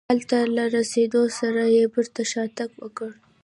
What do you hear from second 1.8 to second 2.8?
بېرته شاتګ